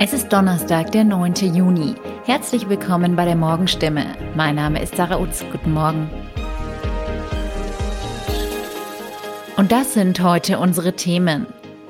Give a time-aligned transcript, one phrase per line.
[0.00, 1.34] Es ist Donnerstag, der 9.
[1.54, 1.94] Juni.
[2.24, 4.04] Herzlich willkommen bei der Morgenstimme.
[4.34, 5.44] Mein Name ist Sarah Utz.
[5.52, 6.10] Guten Morgen.
[9.56, 11.46] Und das sind heute unsere Themen.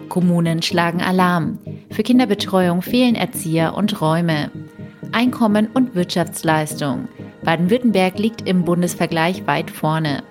[0.09, 1.59] Kommunen schlagen Alarm.
[1.91, 4.51] Für Kinderbetreuung fehlen Erzieher und Räume.
[5.13, 7.09] Einkommen und Wirtschaftsleistung.
[7.45, 10.23] Baden-Württemberg liegt im Bundesvergleich weit vorne.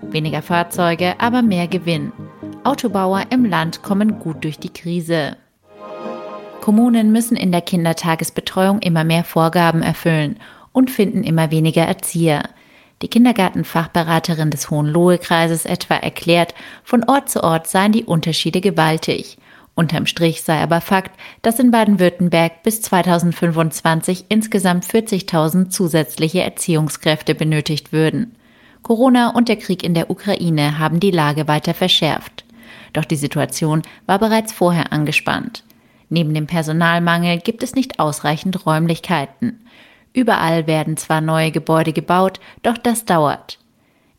[0.00, 2.12] Weniger Fahrzeuge, aber mehr Gewinn.
[2.62, 5.36] Autobauer im Land kommen gut durch die Krise.
[6.64, 10.38] Kommunen müssen in der Kindertagesbetreuung immer mehr Vorgaben erfüllen
[10.72, 12.44] und finden immer weniger Erzieher.
[13.02, 19.36] Die Kindergartenfachberaterin des Hohenlohe-Kreises etwa erklärt, von Ort zu Ort seien die Unterschiede gewaltig.
[19.74, 27.92] Unterm Strich sei aber Fakt, dass in Baden-Württemberg bis 2025 insgesamt 40.000 zusätzliche Erziehungskräfte benötigt
[27.92, 28.36] würden.
[28.82, 32.46] Corona und der Krieg in der Ukraine haben die Lage weiter verschärft.
[32.94, 35.62] Doch die Situation war bereits vorher angespannt.
[36.14, 39.66] Neben dem Personalmangel gibt es nicht ausreichend Räumlichkeiten.
[40.12, 43.58] Überall werden zwar neue Gebäude gebaut, doch das dauert.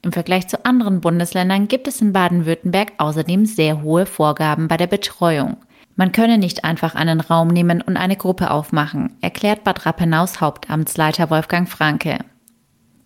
[0.01, 4.87] Im Vergleich zu anderen Bundesländern gibt es in Baden-Württemberg außerdem sehr hohe Vorgaben bei der
[4.87, 5.55] Betreuung.
[5.95, 11.29] Man könne nicht einfach einen Raum nehmen und eine Gruppe aufmachen, erklärt Bad Rappenaus Hauptamtsleiter
[11.29, 12.17] Wolfgang Franke.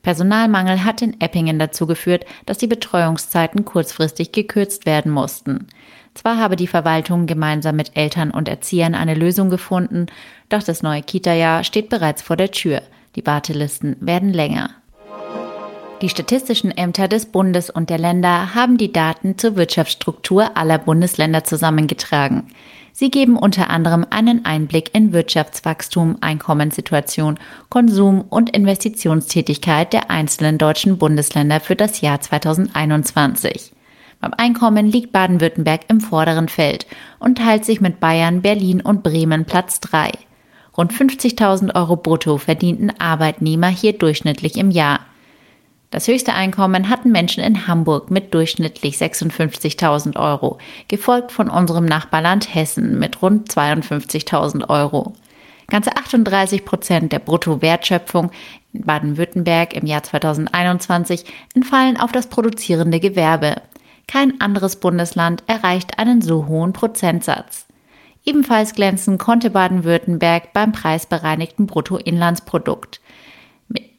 [0.01, 5.67] Personalmangel hat in Eppingen dazu geführt, dass die Betreuungszeiten kurzfristig gekürzt werden mussten.
[6.13, 10.07] Zwar habe die Verwaltung gemeinsam mit Eltern und Erziehern eine Lösung gefunden,
[10.49, 12.81] doch das neue Kita-Jahr steht bereits vor der Tür.
[13.15, 14.71] Die Wartelisten werden länger.
[16.01, 21.43] Die statistischen Ämter des Bundes und der Länder haben die Daten zur Wirtschaftsstruktur aller Bundesländer
[21.43, 22.47] zusammengetragen.
[22.93, 30.97] Sie geben unter anderem einen Einblick in Wirtschaftswachstum, Einkommenssituation, Konsum und Investitionstätigkeit der einzelnen deutschen
[30.97, 33.73] Bundesländer für das Jahr 2021.
[34.21, 36.85] Beim Einkommen liegt Baden-Württemberg im vorderen Feld
[37.19, 40.11] und teilt sich mit Bayern, Berlin und Bremen Platz 3.
[40.77, 44.99] Rund 50.000 Euro brutto verdienten Arbeitnehmer hier durchschnittlich im Jahr.
[45.91, 52.53] Das höchste Einkommen hatten Menschen in Hamburg mit durchschnittlich 56.000 Euro, gefolgt von unserem Nachbarland
[52.53, 55.13] Hessen mit rund 52.000 Euro.
[55.67, 58.29] Ganze 38 Prozent der Bruttowertschöpfung
[58.73, 63.55] in Baden-Württemberg im Jahr 2021 entfallen auf das produzierende Gewerbe.
[64.07, 67.65] Kein anderes Bundesland erreicht einen so hohen Prozentsatz.
[68.25, 72.99] Ebenfalls glänzen konnte Baden-Württemberg beim preisbereinigten Bruttoinlandsprodukt.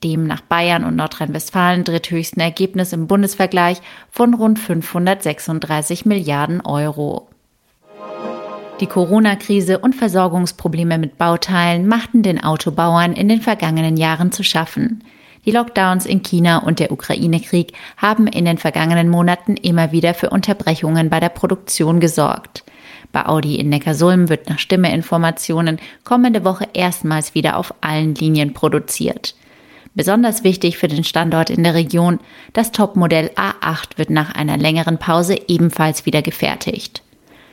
[0.03, 7.29] Dem nach Bayern und Nordrhein-Westfalen dritthöchsten Ergebnis im Bundesvergleich von rund 536 Milliarden Euro.
[8.81, 15.05] Die Corona-Krise und Versorgungsprobleme mit Bauteilen machten den Autobauern in den vergangenen Jahren zu schaffen.
[15.45, 20.31] Die Lockdowns in China und der Ukraine-Krieg haben in den vergangenen Monaten immer wieder für
[20.31, 22.65] Unterbrechungen bei der Produktion gesorgt.
[23.13, 29.35] Bei Audi in Neckarsulm wird nach Stimmeinformationen kommende Woche erstmals wieder auf allen Linien produziert.
[29.95, 32.21] Besonders wichtig für den Standort in der Region,
[32.53, 37.03] das Topmodell A8 wird nach einer längeren Pause ebenfalls wieder gefertigt.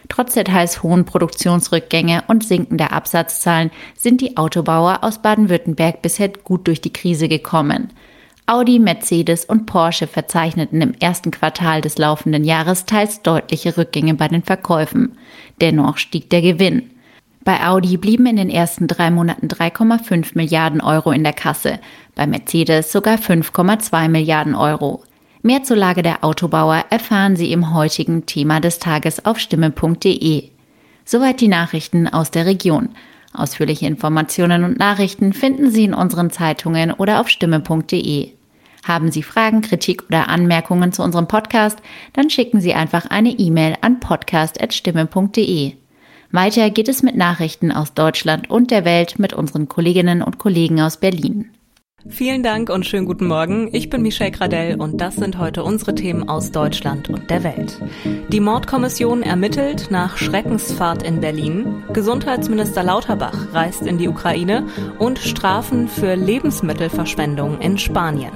[0.10, 6.68] Trotz der teils hohen Produktionsrückgänge und sinkender Absatzzahlen sind die Autobauer aus Baden-Württemberg bisher gut
[6.68, 7.92] durch die Krise gekommen.
[8.46, 14.30] Audi, Mercedes und Porsche verzeichneten im ersten Quartal des laufenden Jahres teils deutliche Rückgänge bei
[14.30, 15.18] den Verkäufen.
[15.60, 16.92] Dennoch stieg der Gewinn.
[17.48, 21.80] Bei Audi blieben in den ersten drei Monaten 3,5 Milliarden Euro in der Kasse,
[22.14, 25.06] bei Mercedes sogar 5,2 Milliarden Euro.
[25.44, 30.50] Mehr zur Lage der Autobauer erfahren Sie im heutigen Thema des Tages auf stimme.de.
[31.06, 32.90] Soweit die Nachrichten aus der Region.
[33.34, 38.32] Ausführliche Informationen und Nachrichten finden Sie in unseren Zeitungen oder auf stimme.de.
[38.86, 41.80] Haben Sie Fragen, Kritik oder Anmerkungen zu unserem Podcast,
[42.12, 45.87] dann schicken Sie einfach eine E-Mail an podcast.stimme.de.
[46.32, 50.82] Weiter geht es mit Nachrichten aus Deutschland und der Welt mit unseren Kolleginnen und Kollegen
[50.82, 51.52] aus Berlin.
[52.10, 53.70] Vielen Dank und schönen guten Morgen.
[53.74, 57.82] Ich bin Michelle Gradell und das sind heute unsere Themen aus Deutschland und der Welt.
[58.30, 61.84] Die Mordkommission ermittelt nach Schreckensfahrt in Berlin.
[61.92, 64.66] Gesundheitsminister Lauterbach reist in die Ukraine
[65.00, 68.32] und Strafen für Lebensmittelverschwendung in Spanien.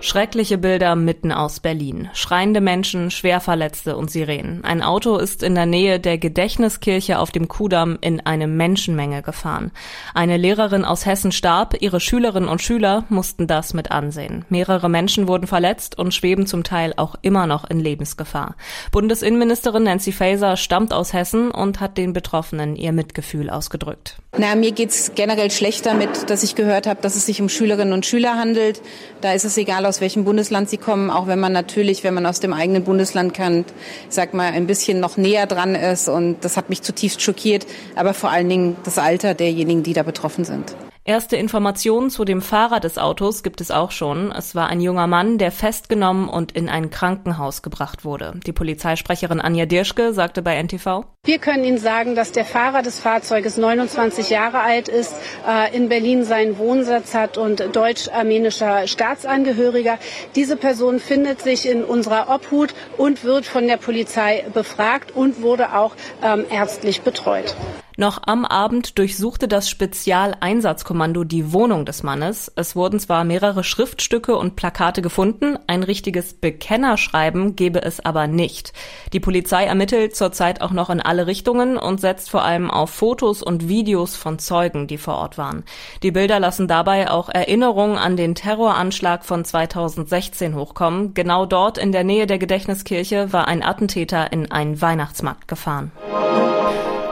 [0.00, 2.10] Schreckliche Bilder mitten aus Berlin.
[2.12, 4.62] Schreiende Menschen, Schwerverletzte und Sirenen.
[4.62, 9.72] Ein Auto ist in der Nähe der Gedächtniskirche auf dem Kudamm in eine Menschenmenge gefahren.
[10.14, 14.44] Eine Lehrerin aus Hessen starb, ihre Schülerinnen und Schüler mussten das mit ansehen.
[14.50, 18.54] Mehrere Menschen wurden verletzt und schweben zum Teil auch immer noch in Lebensgefahr.
[18.92, 24.18] Bundesinnenministerin Nancy Faeser stammt aus Hessen und hat den Betroffenen ihr Mitgefühl ausgedrückt.
[24.38, 27.94] Na, mir geht's generell schlecht damit, dass ich gehört habe, dass es sich um Schülerinnen
[27.94, 28.82] und Schüler handelt.
[29.22, 32.26] Da ist es egal, aus welchem Bundesland sie kommen, auch wenn man natürlich, wenn man
[32.26, 33.72] aus dem eigenen Bundesland kennt,
[34.08, 36.08] sag mal, ein bisschen noch näher dran ist.
[36.08, 40.02] Und das hat mich zutiefst schockiert, aber vor allen Dingen das Alter derjenigen, die da
[40.02, 40.76] betroffen sind.
[41.06, 44.32] Erste Informationen zu dem Fahrer des Autos gibt es auch schon.
[44.32, 48.34] Es war ein junger Mann, der festgenommen und in ein Krankenhaus gebracht wurde.
[48.44, 51.04] Die Polizeisprecherin Anja Dirschke sagte bei NTV.
[51.26, 55.12] Wir können Ihnen sagen, dass der Fahrer des Fahrzeuges 29 Jahre alt ist,
[55.44, 59.98] äh, in Berlin seinen Wohnsitz hat und deutsch-armenischer Staatsangehöriger.
[60.36, 65.74] Diese Person findet sich in unserer Obhut und wird von der Polizei befragt und wurde
[65.74, 67.56] auch ähm, ärztlich betreut.
[67.98, 72.52] Noch am Abend durchsuchte das Spezialeinsatzkommando die Wohnung des Mannes.
[72.54, 78.74] Es wurden zwar mehrere Schriftstücke und Plakate gefunden, ein richtiges Bekennerschreiben gebe es aber nicht.
[79.14, 83.42] Die Polizei ermittelt zurzeit auch noch in alle Richtungen und setzt vor allem auf Fotos
[83.42, 85.64] und Videos von Zeugen, die vor Ort waren.
[86.02, 91.14] Die Bilder lassen dabei auch Erinnerungen an den Terroranschlag von 2016 hochkommen.
[91.14, 95.92] Genau dort in der Nähe der Gedächtniskirche war ein Attentäter in einen Weihnachtsmarkt gefahren.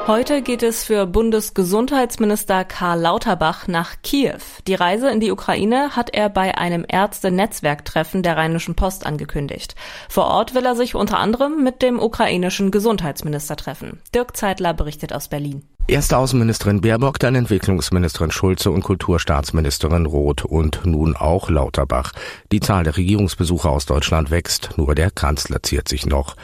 [0.07, 4.37] Heute geht es für Bundesgesundheitsminister Karl Lauterbach nach Kiew.
[4.67, 9.75] Die Reise in die Ukraine hat er bei einem Ärzte-Netzwerktreffen der Rheinischen Post angekündigt.
[10.11, 13.99] Vor Ort will er sich unter anderem mit dem ukrainischen Gesundheitsminister treffen.
[14.15, 15.63] Dirk Zeitler berichtet aus Berlin.
[15.87, 22.13] Erste Außenministerin Baerbock, dann Entwicklungsministerin Schulze und Kulturstaatsministerin Roth und nun auch Lauterbach.
[22.53, 26.37] Die Zahl der Regierungsbesucher aus Deutschland wächst, nur der Kanzler ziert sich noch.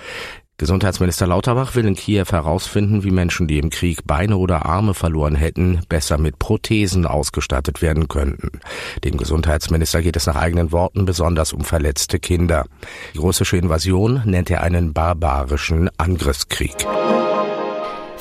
[0.60, 5.34] Gesundheitsminister Lauterbach will in Kiew herausfinden, wie Menschen, die im Krieg Beine oder Arme verloren
[5.34, 8.60] hätten, besser mit Prothesen ausgestattet werden könnten.
[9.02, 12.66] Dem Gesundheitsminister geht es nach eigenen Worten besonders um verletzte Kinder.
[13.14, 16.76] Die russische Invasion nennt er einen barbarischen Angriffskrieg.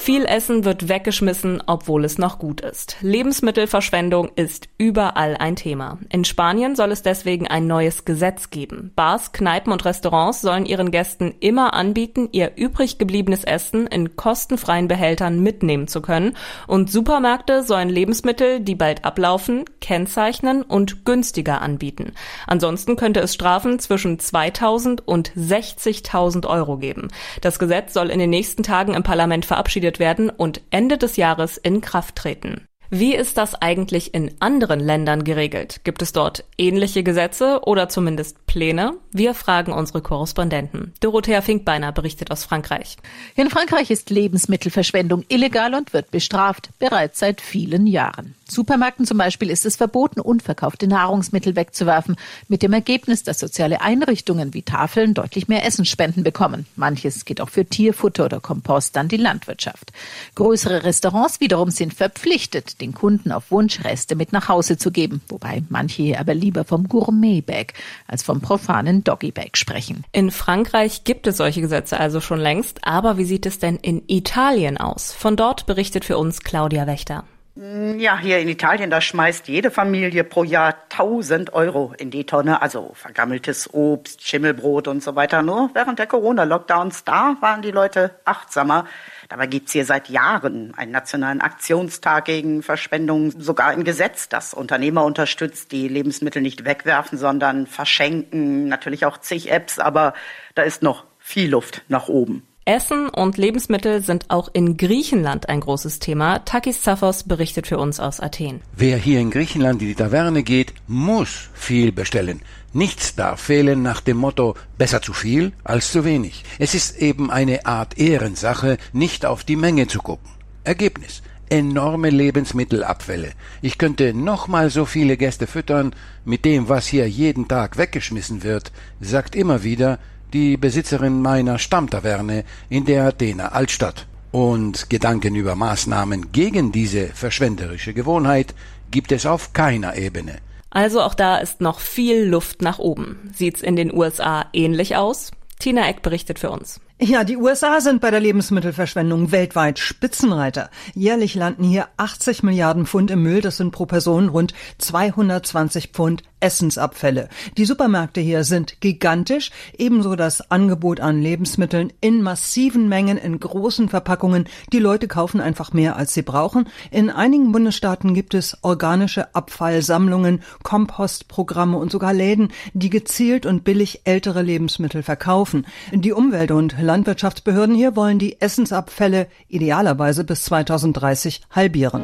[0.02, 2.96] Viel Essen wird weggeschmissen, obwohl es noch gut ist.
[3.02, 6.00] Lebensmittelverschwendung ist überall ein Thema.
[6.10, 8.92] In Spanien soll es deswegen ein neues Gesetz geben.
[8.96, 14.88] Bars, Kneipen und Restaurants sollen ihren Gästen immer anbieten, ihr übrig gebliebenes Essen in kostenfreien
[14.88, 16.38] Behältern mitnehmen zu können.
[16.66, 22.14] Und Supermärkte sollen Lebensmittel, die bald ablaufen, kennzeichnen und günstiger anbieten.
[22.48, 27.10] Ansonsten könnte es Strafen zwischen 2000 und 60.000 Euro geben.
[27.42, 31.18] Das Gesetz soll in den nächsten Tagen im Parlament verabschiedet verabschiedet werden und Ende des
[31.18, 32.69] Jahres in Kraft treten.
[32.92, 35.82] Wie ist das eigentlich in anderen Ländern geregelt?
[35.84, 38.94] Gibt es dort ähnliche Gesetze oder zumindest Pläne?
[39.12, 40.94] Wir fragen unsere Korrespondenten.
[41.00, 42.98] Dorothea Finkbeiner berichtet aus Frankreich.
[43.36, 48.34] In Frankreich ist Lebensmittelverschwendung illegal und wird bestraft, bereits seit vielen Jahren.
[48.50, 52.16] Supermärkten zum Beispiel ist es verboten, unverkaufte Nahrungsmittel wegzuwerfen,
[52.48, 56.66] mit dem Ergebnis, dass soziale Einrichtungen wie Tafeln deutlich mehr Essensspenden bekommen.
[56.76, 59.92] Manches geht auch für Tierfutter oder Kompost an die Landwirtschaft.
[60.34, 65.22] Größere Restaurants wiederum sind verpflichtet, den Kunden auf Wunsch Reste mit nach Hause zu geben,
[65.28, 67.74] wobei manche hier aber lieber vom Gourmet-Bag
[68.08, 70.04] als vom profanen Doggy-Bag sprechen.
[70.12, 74.04] In Frankreich gibt es solche Gesetze also schon längst, aber wie sieht es denn in
[74.08, 75.14] Italien aus?
[75.14, 77.24] Von dort berichtet für uns Claudia Wächter.
[77.60, 82.26] Mm, ja, hier in Italien, da schmeißt jede Familie pro Jahr 1000 Euro in die
[82.26, 85.42] Tonne, also vergammeltes Obst, Schimmelbrot und so weiter.
[85.42, 88.86] Nur während der Corona-Lockdowns, da waren die Leute achtsamer.
[89.30, 95.06] Dabei gibt's hier seit Jahren einen nationalen Aktionstag gegen Verschwendung, sogar ein Gesetz, das Unternehmer
[95.06, 98.68] unterstützt, die Lebensmittel nicht wegwerfen, sondern verschenken.
[98.68, 100.16] Natürlich auch zig Apps, aber
[100.56, 102.49] da ist noch viel Luft nach oben.
[102.70, 106.46] Essen und Lebensmittel sind auch in Griechenland ein großes Thema.
[106.46, 108.62] Takis Zaphos berichtet für uns aus Athen.
[108.76, 112.44] Wer hier in Griechenland in die Taverne geht, muss viel bestellen.
[112.72, 116.44] Nichts darf fehlen nach dem Motto besser zu viel als zu wenig.
[116.60, 120.30] Es ist eben eine Art Ehrensache, nicht auf die Menge zu gucken.
[120.64, 123.32] Ergebnis enorme Lebensmittelabfälle.
[123.64, 128.44] Ich könnte noch mal so viele Gäste füttern mit dem, was hier jeden Tag weggeschmissen
[128.44, 129.98] wird, sagt immer wieder
[130.34, 134.06] die Besitzerin meiner Stammtaverne in der Athener Altstadt.
[134.32, 138.54] Und Gedanken über Maßnahmen gegen diese verschwenderische Gewohnheit
[138.92, 140.38] gibt es auf keiner Ebene.
[140.70, 143.32] Also auch da ist noch viel Luft nach oben.
[143.34, 145.32] Sieht's in den USA ähnlich aus?
[145.58, 146.80] Tina Eck berichtet für uns.
[147.02, 150.70] Ja, die USA sind bei der Lebensmittelverschwendung weltweit Spitzenreiter.
[150.94, 153.40] Jährlich landen hier 80 Milliarden Pfund im Müll.
[153.40, 157.30] Das sind pro Person rund 220 Pfund Essensabfälle.
[157.58, 163.90] Die Supermärkte hier sind gigantisch, ebenso das Angebot an Lebensmitteln in massiven Mengen in großen
[163.90, 164.46] Verpackungen.
[164.72, 166.68] Die Leute kaufen einfach mehr, als sie brauchen.
[166.92, 174.02] In einigen Bundesstaaten gibt es organische Abfallsammlungen, Kompostprogramme und sogar Läden, die gezielt und billig
[174.06, 175.66] ältere Lebensmittel verkaufen.
[175.92, 182.02] Die Umwelt- und Landwirtschaftsbehörden hier wollen die Essensabfälle idealerweise bis 2030 halbieren.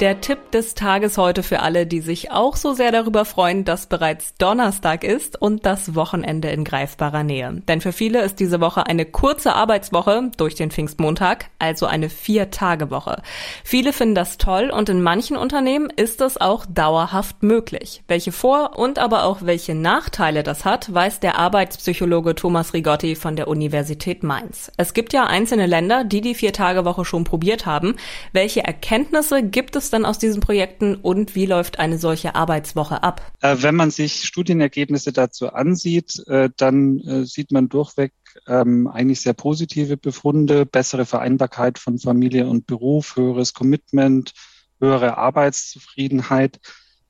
[0.00, 3.86] Der Tipp des Tages heute für alle, die sich auch so sehr darüber freuen, dass
[3.86, 7.60] bereits Donnerstag ist und das Wochenende in greifbarer Nähe.
[7.68, 13.20] Denn für viele ist diese Woche eine kurze Arbeitswoche durch den Pfingstmontag, also eine Vier-Tage-Woche.
[13.62, 18.02] Viele finden das toll und in manchen Unternehmen ist es auch dauerhaft möglich.
[18.08, 23.36] Welche Vor- und aber auch welche Nachteile das hat, weiß der Arbeitspsychologe Thomas Rigotti von
[23.36, 24.72] der Universität Mainz.
[24.78, 27.96] Es gibt ja einzelne Länder, die die Vier-Tage-Woche schon probiert haben.
[28.32, 33.32] Welche Erkenntnisse gibt es dann aus diesen Projekten und wie läuft eine solche Arbeitswoche ab?
[33.40, 38.12] Äh, wenn man sich Studienergebnisse dazu ansieht, äh, dann äh, sieht man durchweg
[38.46, 44.32] ähm, eigentlich sehr positive Befunde, bessere Vereinbarkeit von Familie und Beruf, höheres Commitment,
[44.80, 46.60] höhere Arbeitszufriedenheit.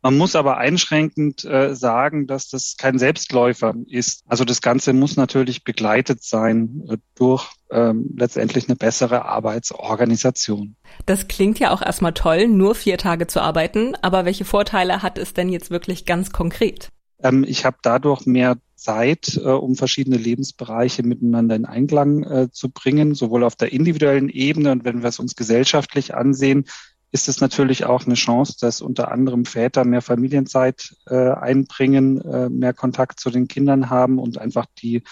[0.02, 4.22] Man muss aber einschränkend äh, sagen, dass das kein Selbstläufer ist.
[4.26, 10.76] Also das Ganze muss natürlich begleitet sein äh, durch ähm, letztendlich eine bessere Arbeitsorganisation.
[11.04, 13.94] Das klingt ja auch erstmal toll, nur vier Tage zu arbeiten.
[14.00, 16.88] Aber welche Vorteile hat es denn jetzt wirklich ganz konkret?
[17.22, 22.70] Ähm, ich habe dadurch mehr Zeit, äh, um verschiedene Lebensbereiche miteinander in Einklang äh, zu
[22.70, 26.64] bringen, sowohl auf der individuellen Ebene und wenn wir es uns gesellschaftlich ansehen,
[27.12, 32.48] ist es natürlich auch eine Chance, dass unter anderem Väter mehr Familienzeit äh, einbringen, äh,
[32.48, 35.02] mehr Kontakt zu den Kindern haben und einfach die,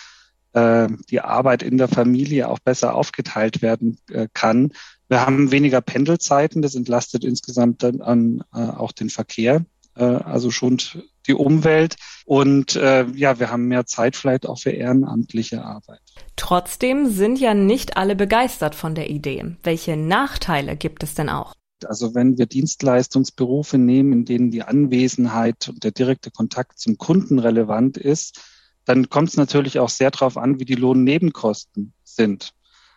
[0.53, 4.73] äh, die Arbeit in der Familie auch besser aufgeteilt werden äh, kann.
[5.09, 9.65] Wir haben weniger Pendelzeiten, das entlastet insgesamt dann an, äh, auch den Verkehr,
[9.97, 14.71] äh, also schont die Umwelt und äh, ja, wir haben mehr Zeit vielleicht auch für
[14.71, 16.01] ehrenamtliche Arbeit.
[16.37, 19.57] Trotzdem sind ja nicht alle begeistert von der Idee.
[19.63, 21.53] Welche Nachteile gibt es denn auch?
[21.85, 27.39] Also wenn wir Dienstleistungsberufe nehmen, in denen die Anwesenheit und der direkte Kontakt zum Kunden
[27.39, 28.41] relevant ist,
[28.85, 32.55] dann kommt es natürlich auch sehr darauf an, wie die Lohnnebenkosten sind.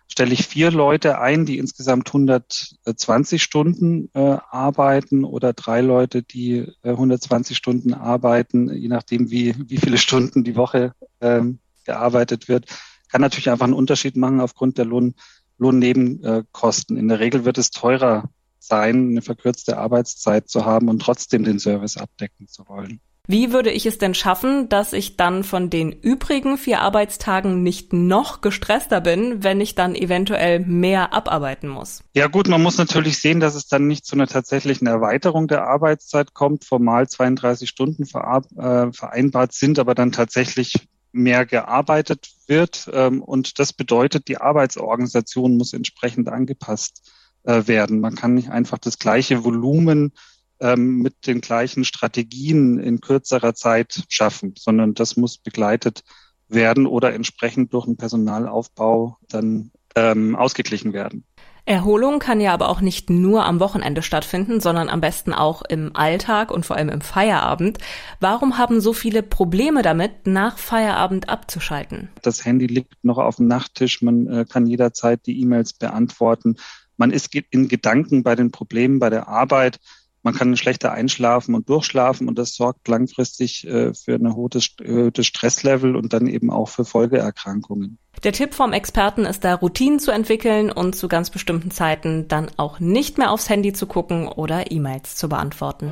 [0.08, 6.66] Stelle ich vier Leute ein, die insgesamt 120 Stunden äh, arbeiten oder drei Leute, die
[6.84, 12.66] äh, 120 Stunden arbeiten, je nachdem, wie, wie viele Stunden die Woche ähm, gearbeitet wird,
[13.10, 15.16] kann natürlich einfach einen Unterschied machen aufgrund der Lohn,
[15.58, 16.98] Lohnnebenkosten.
[16.98, 18.30] In der Regel wird es teurer
[18.64, 23.02] sein, eine verkürzte Arbeitszeit zu haben und trotzdem den Service abdecken zu wollen.
[23.28, 27.94] Wie würde ich es denn schaffen, dass ich dann von den übrigen vier Arbeitstagen nicht
[27.94, 32.04] noch gestresster bin, wenn ich dann eventuell mehr abarbeiten muss?
[32.16, 35.68] Ja gut, man muss natürlich sehen, dass es dann nicht zu einer tatsächlichen Erweiterung der
[35.68, 36.66] Arbeitszeit kommt.
[36.66, 42.90] Formal 32 Stunden äh, vereinbart sind, aber dann tatsächlich mehr gearbeitet wird.
[42.92, 47.12] Ähm, und das bedeutet, die Arbeitsorganisation muss entsprechend angepasst
[47.44, 48.00] äh, werden.
[48.00, 50.14] Man kann nicht einfach das gleiche Volumen
[50.60, 56.04] ähm, mit den gleichen Strategien in kürzerer Zeit schaffen, sondern das muss begleitet
[56.48, 61.26] werden oder entsprechend durch einen Personalaufbau dann ähm, ausgeglichen werden.
[61.66, 65.96] Erholung kann ja aber auch nicht nur am Wochenende stattfinden, sondern am besten auch im
[65.96, 67.78] Alltag und vor allem im Feierabend.
[68.20, 72.10] Warum haben so viele Probleme damit, nach Feierabend abzuschalten?
[72.24, 76.58] Das Handy liegt noch auf dem Nachttisch, man äh, kann jederzeit die E-Mails beantworten.
[77.02, 79.80] Man ist in Gedanken bei den Problemen bei der Arbeit.
[80.22, 85.96] Man kann schlechter einschlafen und durchschlafen und das sorgt langfristig äh, für ein erhöhtes Stresslevel
[85.96, 87.98] und dann eben auch für Folgeerkrankungen.
[88.24, 92.52] Der Tipp vom Experten ist da, Routinen zu entwickeln und zu ganz bestimmten Zeiten dann
[92.58, 95.92] auch nicht mehr aufs Handy zu gucken oder E-Mails zu beantworten.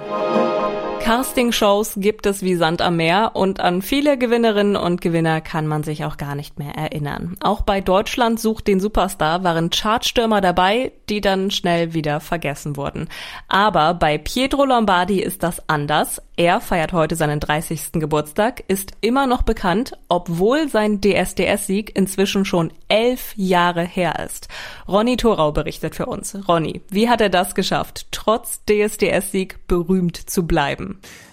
[1.00, 5.84] Casting-Shows gibt es wie Sand am Meer und an viele Gewinnerinnen und Gewinner kann man
[5.84, 7.36] sich auch gar nicht mehr erinnern.
[7.42, 13.10] Auch bei Deutschland sucht den Superstar waren Chartstürmer dabei, die dann schnell wieder vergessen wurden.
[13.48, 16.22] Aber bei Pietro Lombardi ist das anders.
[16.40, 17.94] Er feiert heute seinen 30.
[17.94, 24.48] Geburtstag, ist immer noch bekannt, obwohl sein DSDS-Sieg inzwischen schon elf Jahre her ist.
[24.88, 26.38] Ronny Thorau berichtet für uns.
[26.48, 30.89] Ronny, wie hat er das geschafft, trotz DSDS-Sieg berühmt zu bleiben?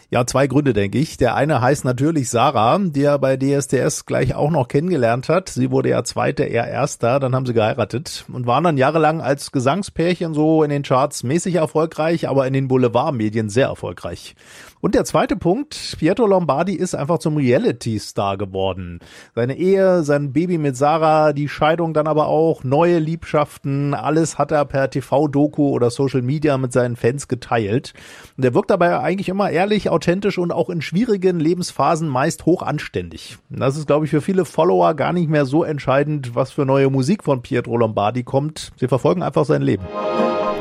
[0.09, 1.17] Ja, zwei Gründe, denke ich.
[1.17, 5.49] Der eine heißt natürlich Sarah, die er bei DSDS gleich auch noch kennengelernt hat.
[5.49, 9.51] Sie wurde ja Zweite, er Erster, dann haben sie geheiratet und waren dann jahrelang als
[9.51, 14.37] Gesangspärchen so in den Charts mäßig erfolgreich, aber in den Boulevardmedien sehr erfolgreich.
[14.81, 19.01] Und der zweite Punkt, Pietro Lombardi ist einfach zum Reality-Star geworden.
[19.35, 24.53] Seine Ehe, sein Baby mit Sarah, die Scheidung dann aber auch, neue Liebschaften, alles hat
[24.53, 27.95] er per TV-Doku oder Social Media mit seinen Fans geteilt.
[28.37, 32.63] Und er wirkt dabei eigentlich immer ehrlich, authentisch und auch in schwierigen Lebensphasen meist hoch
[32.63, 33.39] anständig.
[33.49, 36.91] Das ist, glaube ich, für viele Follower gar nicht mehr so entscheidend, was für neue
[36.91, 38.73] Musik von Pietro Lombardi kommt.
[38.77, 39.85] Sie verfolgen einfach sein Leben.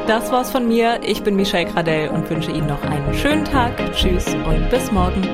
[0.07, 0.99] Das war's von mir.
[1.03, 3.75] Ich bin Michelle Gradell und wünsche Ihnen noch einen schönen Tag.
[3.93, 5.27] Tschüss und bis morgen.